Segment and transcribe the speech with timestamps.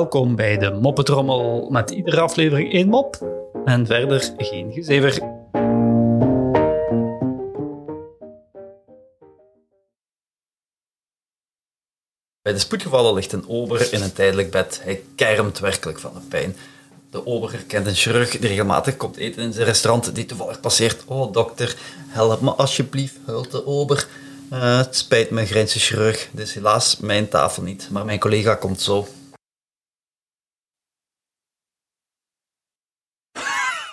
[0.00, 3.26] Welkom bij de Moppetrommel met iedere aflevering één mop
[3.64, 5.18] en verder geen gezever.
[12.42, 14.80] Bij de spoedgevallen ligt een ober in een tijdelijk bed.
[14.82, 16.56] Hij kermt werkelijk van de pijn.
[17.10, 21.04] De ober kent een chirurg die regelmatig komt eten in zijn restaurant die toevallig passeert.
[21.06, 21.76] Oh dokter,
[22.08, 24.08] help me alsjeblieft, huilt de ober.
[24.50, 26.28] Eh, het spijt me, grijnst de chirurg.
[26.34, 29.06] Is helaas mijn tafel niet, maar mijn collega komt zo.